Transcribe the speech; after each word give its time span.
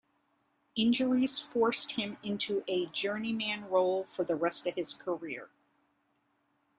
Injuries 0.75 1.37
forced 1.37 1.91
him 1.91 2.17
into 2.23 2.63
a 2.67 2.87
journeyman 2.87 3.69
role 3.69 4.05
for 4.05 4.23
the 4.23 4.33
rest 4.33 4.65
of 4.65 4.73
his 4.73 4.95
career. 4.95 5.51